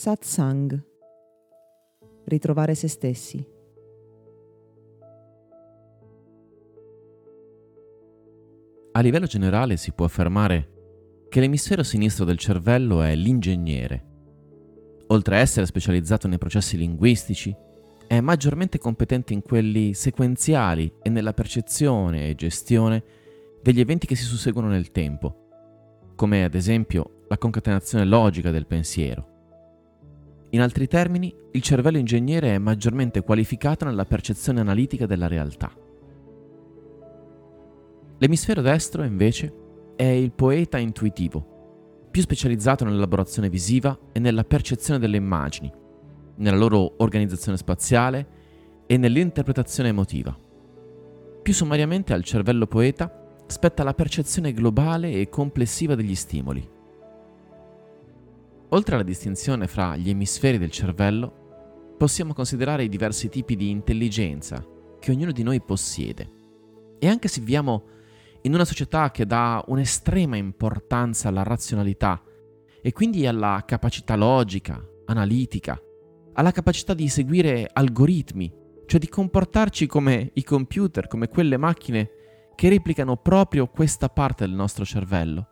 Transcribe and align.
Satsang. 0.00 0.82
Ritrovare 2.24 2.74
se 2.74 2.88
stessi. 2.88 3.46
A 8.92 9.00
livello 9.00 9.26
generale 9.26 9.76
si 9.76 9.92
può 9.92 10.06
affermare 10.06 11.26
che 11.28 11.40
l'emisfero 11.40 11.82
sinistro 11.82 12.24
del 12.24 12.38
cervello 12.38 13.02
è 13.02 13.14
l'ingegnere. 13.14 14.06
Oltre 15.08 15.36
a 15.36 15.40
essere 15.40 15.66
specializzato 15.66 16.26
nei 16.28 16.38
processi 16.38 16.78
linguistici, 16.78 17.54
è 18.06 18.20
maggiormente 18.20 18.78
competente 18.78 19.34
in 19.34 19.42
quelli 19.42 19.92
sequenziali 19.92 20.90
e 21.02 21.10
nella 21.10 21.34
percezione 21.34 22.26
e 22.26 22.34
gestione 22.34 23.04
degli 23.60 23.80
eventi 23.80 24.06
che 24.06 24.16
si 24.16 24.24
susseguono 24.24 24.68
nel 24.68 24.92
tempo, 24.92 26.14
come 26.16 26.42
ad 26.44 26.54
esempio 26.54 27.24
la 27.28 27.36
concatenazione 27.36 28.06
logica 28.06 28.50
del 28.50 28.66
pensiero. 28.66 29.29
In 30.52 30.60
altri 30.60 30.88
termini, 30.88 31.32
il 31.52 31.62
cervello 31.62 31.98
ingegnere 31.98 32.54
è 32.54 32.58
maggiormente 32.58 33.22
qualificato 33.22 33.84
nella 33.84 34.04
percezione 34.04 34.60
analitica 34.60 35.06
della 35.06 35.28
realtà. 35.28 35.72
L'emisfero 38.18 38.60
destro, 38.60 39.04
invece, 39.04 39.54
è 39.94 40.04
il 40.04 40.32
poeta 40.32 40.78
intuitivo, 40.78 42.08
più 42.10 42.20
specializzato 42.22 42.84
nell'elaborazione 42.84 43.48
visiva 43.48 43.96
e 44.12 44.18
nella 44.18 44.42
percezione 44.42 44.98
delle 44.98 45.18
immagini, 45.18 45.72
nella 46.36 46.56
loro 46.56 46.94
organizzazione 46.96 47.56
spaziale 47.56 48.26
e 48.86 48.96
nell'interpretazione 48.96 49.90
emotiva. 49.90 50.36
Più 51.42 51.52
sommariamente 51.54 52.12
al 52.12 52.24
cervello 52.24 52.66
poeta 52.66 53.36
spetta 53.46 53.84
la 53.84 53.94
percezione 53.94 54.52
globale 54.52 55.12
e 55.12 55.28
complessiva 55.28 55.94
degli 55.94 56.16
stimoli, 56.16 56.68
Oltre 58.70 58.94
alla 58.94 59.04
distinzione 59.04 59.66
fra 59.66 59.96
gli 59.96 60.10
emisferi 60.10 60.56
del 60.56 60.70
cervello, 60.70 61.94
possiamo 61.98 62.32
considerare 62.32 62.84
i 62.84 62.88
diversi 62.88 63.28
tipi 63.28 63.56
di 63.56 63.68
intelligenza 63.68 64.64
che 65.00 65.10
ognuno 65.10 65.32
di 65.32 65.42
noi 65.42 65.60
possiede. 65.60 66.30
E 66.98 67.08
anche 67.08 67.26
se 67.26 67.40
viviamo 67.40 67.84
in 68.42 68.54
una 68.54 68.64
società 68.64 69.10
che 69.10 69.26
dà 69.26 69.62
un'estrema 69.66 70.36
importanza 70.36 71.28
alla 71.28 71.42
razionalità 71.42 72.22
e 72.80 72.92
quindi 72.92 73.26
alla 73.26 73.62
capacità 73.66 74.14
logica, 74.14 74.80
analitica, 75.06 75.78
alla 76.34 76.52
capacità 76.52 76.94
di 76.94 77.08
seguire 77.08 77.68
algoritmi, 77.72 78.50
cioè 78.86 79.00
di 79.00 79.08
comportarci 79.08 79.86
come 79.86 80.30
i 80.34 80.44
computer, 80.44 81.08
come 81.08 81.28
quelle 81.28 81.56
macchine 81.56 82.10
che 82.54 82.68
replicano 82.68 83.16
proprio 83.16 83.66
questa 83.66 84.08
parte 84.08 84.46
del 84.46 84.54
nostro 84.54 84.84
cervello, 84.84 85.48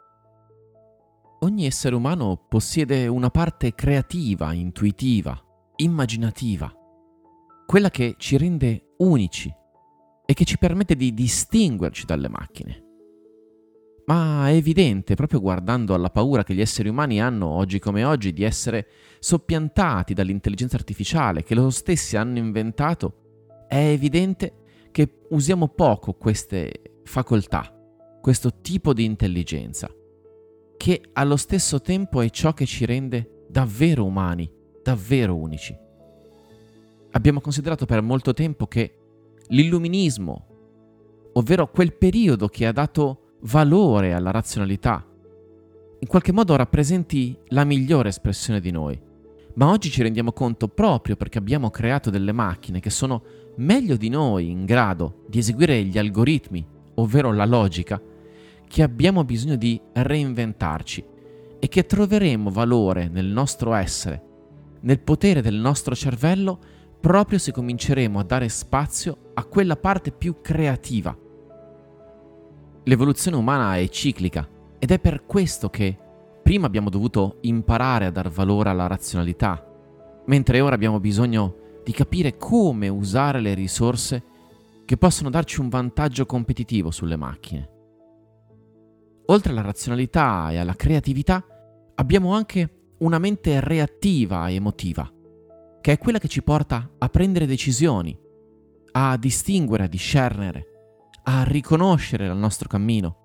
Ogni 1.41 1.67
essere 1.67 1.95
umano 1.95 2.47
possiede 2.49 3.07
una 3.07 3.31
parte 3.31 3.73
creativa, 3.73 4.53
intuitiva, 4.53 5.41
immaginativa, 5.77 6.73
quella 7.65 7.91
che 7.91 8.17
ci 8.19 8.37
rende 8.37 8.95
unici 8.99 9.49
e 10.27 10.35
che 10.35 10.45
ci 10.45 10.59
permette 10.59 10.97
di 10.97 11.15
distinguerci 11.15 12.07
dalle 12.07 12.29
macchine. 12.29 12.83
Ma 14.07 14.49
è 14.49 14.55
evidente, 14.55 15.15
proprio 15.15 15.41
guardando 15.41 15.95
alla 15.95 16.11
paura 16.11 16.43
che 16.43 16.55
gli 16.55 16.61
esseri 16.61 16.89
umani 16.89 17.21
hanno 17.21 17.47
oggi 17.47 17.79
come 17.79 18.03
oggi 18.03 18.33
di 18.33 18.43
essere 18.43 18.89
soppiantati 19.21 20.15
dall'intelligenza 20.15 20.75
artificiale 20.75 21.45
che 21.45 21.55
loro 21.55 21.71
stessi 21.71 22.17
hanno 22.17 22.39
inventato, 22.39 23.67
è 23.69 23.77
evidente 23.77 24.89
che 24.91 25.21
usiamo 25.29 25.69
poco 25.69 26.15
queste 26.15 27.01
facoltà, 27.05 27.73
questo 28.21 28.61
tipo 28.61 28.93
di 28.93 29.05
intelligenza 29.05 29.89
che 30.79 31.03
allo 31.13 31.37
stesso 31.37 31.83
tempo 31.83 32.23
è 32.23 32.31
ciò 32.31 32.55
che 32.55 32.65
ci 32.65 32.87
rende 32.87 33.45
davvero 33.49 34.05
umani, 34.07 34.51
davvero 34.83 35.37
unici. 35.37 35.77
Abbiamo 37.11 37.41
considerato 37.41 37.85
per 37.85 38.01
molto 38.01 38.33
tempo 38.33 38.67
che 38.67 38.95
l'illuminismo, 39.49 40.47
ovvero 41.33 41.69
quel 41.71 41.95
periodo 41.95 42.47
che 42.47 42.65
ha 42.65 42.73
dato 42.73 43.35
valore 43.41 44.15
alla 44.15 44.31
razionalità, 44.31 45.05
in 45.99 46.07
qualche 46.07 46.33
modo 46.33 46.55
rappresenti 46.55 47.37
la 47.49 47.65
migliore 47.65 48.11
espressione 48.11 48.61
di 48.61 48.71
noi. 48.71 48.99
Ma 49.55 49.69
oggi 49.69 49.91
ci 49.91 50.03
rendiamo 50.03 50.33
conto 50.33 50.69
proprio 50.69 51.17
perché 51.17 51.39
abbiamo 51.39 51.71
creato 51.71 52.09
delle 52.09 52.31
macchine 52.31 52.79
che 52.79 52.91
sono 52.91 53.23
meglio 53.57 53.97
di 53.97 54.09
noi 54.09 54.49
in 54.49 54.65
grado 54.65 55.25
di 55.27 55.39
eseguire 55.39 55.83
gli 55.83 55.99
algoritmi, 55.99 56.65
ovvero 56.95 57.33
la 57.33 57.47
logica, 57.47 58.01
che 58.69 58.83
abbiamo 58.83 59.25
bisogno 59.25 59.57
di 59.57 59.81
reinventarci 59.93 61.05
e 61.59 61.69
che 61.69 61.87
troveremo 61.87 62.51
valore 62.51 63.09
nel 63.09 63.27
nostro 63.27 63.75
essere, 63.75 64.23
nel 64.81 65.01
potere 65.01 65.43
del 65.43 65.57
nostro 65.57 65.95
cervello, 65.95 66.59
proprio 67.01 67.39
se 67.39 67.53
cominceremo 67.53 68.19
a 68.19 68.25
dare 68.25 68.49
spazio 68.49 69.31
a 69.35 69.45
quella 69.45 69.77
parte 69.77 70.13
più 70.13 70.41
creativa. 70.41 71.17
L'evoluzione 72.85 73.37
umana 73.37 73.77
è 73.77 73.89
ciclica 73.89 74.49
ed 74.79 74.91
è 74.91 74.99
per 74.99 75.25
questo 75.27 75.69
che 75.69 75.97
prima 76.43 76.67
abbiamo 76.67 76.91
dovuto 76.91 77.39
imparare 77.43 78.07
a 78.07 78.11
dar 78.11 78.31
valore 78.31 78.71
alla 78.71 78.87
razionalità, 78.87 79.65
mentre 80.27 80.61
ora 80.61 80.75
abbiamo 80.75 81.01
bisogno 81.01 81.57
di 81.85 81.93
capire 81.93 82.37
come 82.37 82.89
usare 82.89 83.41
le 83.41 83.55
risorse 83.55 84.23
che 84.85 84.97
possono 84.97 85.31
darci 85.31 85.61
un 85.61 85.69
vantaggio 85.69 86.25
competitivo 86.25 86.91
sulle 86.91 87.17
macchine. 87.17 87.77
Oltre 89.31 89.53
alla 89.53 89.61
razionalità 89.61 90.51
e 90.51 90.57
alla 90.57 90.75
creatività, 90.75 91.45
abbiamo 91.97 92.33
anche 92.33 92.95
una 93.01 93.19
mente 93.19 93.61
reattiva 93.61 94.49
e 94.49 94.55
emotiva, 94.55 95.11
che 95.83 95.93
è 95.93 95.99
quella 95.99 96.19
che 96.19 96.29
ci 96.29 96.43
porta 96.43 96.93
a 96.97 97.09
prendere 97.11 97.45
decisioni, 97.45 98.19
a 98.93 99.19
distinguere, 99.19 99.85
a 99.85 99.89
discernere, 99.89 100.67
a 101.25 101.43
riconoscere 101.45 102.27
il 102.27 102.37
nostro 102.37 102.69
cammino. 102.69 103.17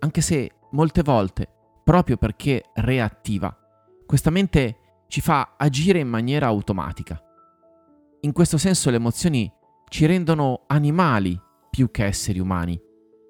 Anche 0.00 0.20
se 0.20 0.50
molte 0.72 1.02
volte, 1.02 1.48
proprio 1.84 2.16
perché 2.16 2.64
reattiva, 2.74 3.56
questa 4.04 4.30
mente 4.30 5.04
ci 5.06 5.20
fa 5.20 5.54
agire 5.56 6.00
in 6.00 6.08
maniera 6.08 6.46
automatica. 6.46 7.22
In 8.22 8.32
questo 8.32 8.58
senso 8.58 8.90
le 8.90 8.96
emozioni 8.96 9.50
ci 9.88 10.06
rendono 10.06 10.64
animali 10.66 11.40
più 11.70 11.92
che 11.92 12.04
esseri 12.04 12.40
umani 12.40 12.82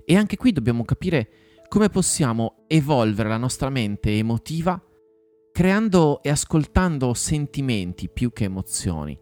e 0.07 0.17
anche 0.17 0.37
qui 0.37 0.53
dobbiamo 0.53 0.85
capire 0.85 1.29
come 1.69 1.91
possiamo 1.91 2.65
evolvere 2.69 3.29
la 3.29 3.37
nostra 3.37 3.69
mente 3.69 4.17
emotiva 4.17 4.81
creando 5.57 6.23
e 6.23 6.29
ascoltando 6.29 7.15
sentimenti 7.15 8.11
più 8.11 8.31
che 8.31 8.45
emozioni, 8.45 9.19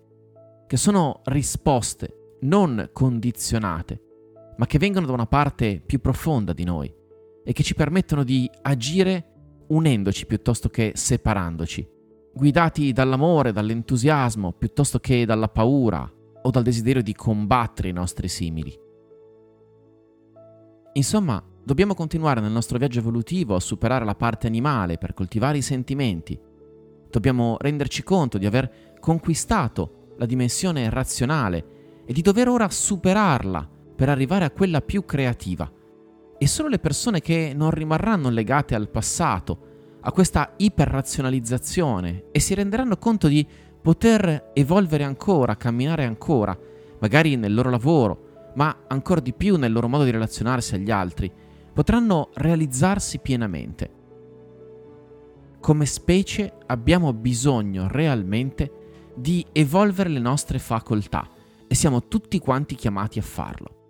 che 0.66 0.76
sono 0.76 1.20
risposte 1.26 2.38
non 2.40 2.90
condizionate, 2.92 4.00
ma 4.56 4.66
che 4.66 4.78
vengono 4.78 5.06
da 5.06 5.12
una 5.12 5.26
parte 5.26 5.80
più 5.86 6.00
profonda 6.00 6.52
di 6.52 6.64
noi 6.64 6.92
e 7.44 7.52
che 7.52 7.62
ci 7.62 7.76
permettono 7.76 8.24
di 8.24 8.50
agire 8.62 9.64
unendoci 9.68 10.26
piuttosto 10.26 10.68
che 10.68 10.90
separandoci, 10.96 11.88
guidati 12.34 12.92
dall'amore, 12.92 13.52
dall'entusiasmo 13.52 14.54
piuttosto 14.54 14.98
che 14.98 15.24
dalla 15.24 15.48
paura 15.48 16.12
o 16.42 16.50
dal 16.50 16.64
desiderio 16.64 17.02
di 17.02 17.14
combattere 17.14 17.90
i 17.90 17.92
nostri 17.92 18.26
simili. 18.26 18.83
Insomma, 20.96 21.42
dobbiamo 21.64 21.94
continuare 21.94 22.40
nel 22.40 22.52
nostro 22.52 22.78
viaggio 22.78 23.00
evolutivo 23.00 23.56
a 23.56 23.60
superare 23.60 24.04
la 24.04 24.14
parte 24.14 24.46
animale 24.46 24.96
per 24.96 25.12
coltivare 25.12 25.58
i 25.58 25.62
sentimenti. 25.62 26.38
Dobbiamo 27.10 27.56
renderci 27.58 28.04
conto 28.04 28.38
di 28.38 28.46
aver 28.46 28.94
conquistato 29.00 30.12
la 30.18 30.24
dimensione 30.24 30.88
razionale 30.90 32.02
e 32.06 32.12
di 32.12 32.22
dover 32.22 32.48
ora 32.48 32.68
superarla 32.68 33.68
per 33.96 34.08
arrivare 34.08 34.44
a 34.44 34.52
quella 34.52 34.82
più 34.82 35.04
creativa. 35.04 35.68
E 36.38 36.46
solo 36.46 36.68
le 36.68 36.78
persone 36.78 37.20
che 37.20 37.52
non 37.56 37.72
rimarranno 37.72 38.30
legate 38.30 38.76
al 38.76 38.88
passato, 38.88 39.98
a 40.00 40.12
questa 40.12 40.54
iperrazionalizzazione 40.58 42.26
e 42.30 42.38
si 42.38 42.54
renderanno 42.54 42.98
conto 42.98 43.26
di 43.26 43.44
poter 43.82 44.50
evolvere 44.54 45.02
ancora, 45.02 45.56
camminare 45.56 46.04
ancora, 46.04 46.56
magari 47.00 47.34
nel 47.34 47.52
loro 47.52 47.70
lavoro, 47.70 48.23
ma 48.54 48.84
ancora 48.88 49.20
di 49.20 49.32
più 49.32 49.56
nel 49.56 49.72
loro 49.72 49.88
modo 49.88 50.04
di 50.04 50.10
relazionarsi 50.10 50.74
agli 50.74 50.90
altri, 50.90 51.32
potranno 51.72 52.30
realizzarsi 52.34 53.18
pienamente. 53.18 54.02
Come 55.60 55.86
specie 55.86 56.52
abbiamo 56.66 57.12
bisogno 57.12 57.88
realmente 57.88 59.12
di 59.16 59.44
evolvere 59.52 60.08
le 60.08 60.20
nostre 60.20 60.58
facoltà 60.58 61.28
e 61.66 61.74
siamo 61.74 62.06
tutti 62.06 62.38
quanti 62.38 62.74
chiamati 62.74 63.18
a 63.18 63.22
farlo. 63.22 63.82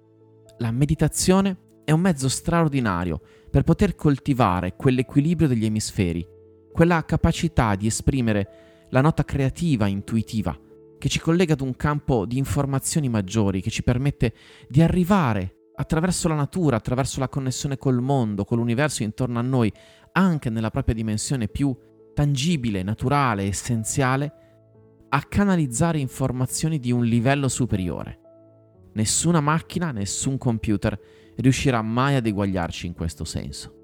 La 0.58 0.70
meditazione 0.70 1.58
è 1.84 1.90
un 1.90 2.00
mezzo 2.00 2.28
straordinario 2.28 3.20
per 3.50 3.62
poter 3.62 3.94
coltivare 3.94 4.76
quell'equilibrio 4.76 5.48
degli 5.48 5.64
emisferi, 5.64 6.26
quella 6.72 7.04
capacità 7.04 7.74
di 7.74 7.86
esprimere 7.86 8.86
la 8.90 9.00
nota 9.00 9.24
creativa, 9.24 9.86
intuitiva, 9.86 10.56
che 11.04 11.10
ci 11.10 11.20
collega 11.20 11.52
ad 11.52 11.60
un 11.60 11.76
campo 11.76 12.24
di 12.24 12.38
informazioni 12.38 13.10
maggiori, 13.10 13.60
che 13.60 13.68
ci 13.68 13.82
permette 13.82 14.32
di 14.66 14.80
arrivare 14.80 15.72
attraverso 15.74 16.28
la 16.28 16.34
natura, 16.34 16.76
attraverso 16.76 17.20
la 17.20 17.28
connessione 17.28 17.76
col 17.76 18.00
mondo, 18.00 18.46
con 18.46 18.56
l'universo 18.56 19.02
intorno 19.02 19.38
a 19.38 19.42
noi, 19.42 19.70
anche 20.12 20.48
nella 20.48 20.70
propria 20.70 20.94
dimensione 20.94 21.46
più 21.48 21.76
tangibile, 22.14 22.82
naturale, 22.82 23.42
essenziale 23.42 24.32
a 25.10 25.20
canalizzare 25.24 25.98
informazioni 25.98 26.78
di 26.78 26.90
un 26.90 27.04
livello 27.04 27.48
superiore. 27.48 28.20
Nessuna 28.94 29.42
macchina, 29.42 29.92
nessun 29.92 30.38
computer 30.38 30.98
riuscirà 31.36 31.82
mai 31.82 32.14
ad 32.14 32.26
eguagliarci 32.26 32.86
in 32.86 32.94
questo 32.94 33.24
senso. 33.24 33.83